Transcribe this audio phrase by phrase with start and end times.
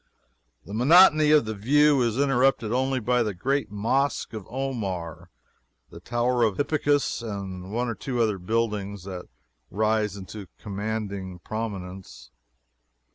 [0.65, 5.29] The monotony of the view is interrupted only by the great Mosque of Omar,
[5.91, 9.27] the Tower of Hippicus, and one or two other buildings that
[9.69, 12.31] rise into commanding prominence.